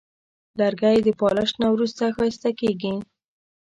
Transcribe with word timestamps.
لرګی 0.59 0.97
د 1.05 1.09
پالش 1.19 1.51
نه 1.61 1.67
وروسته 1.73 2.03
ښایسته 2.15 2.49
کېږي. 2.59 2.93